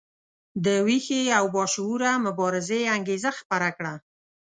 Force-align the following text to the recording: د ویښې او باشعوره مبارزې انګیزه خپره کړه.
د 0.65 0.67
ویښې 0.87 1.21
او 1.37 1.45
باشعوره 1.55 2.11
مبارزې 2.25 2.81
انګیزه 2.95 3.31
خپره 3.39 3.67
کړه. 3.77 3.93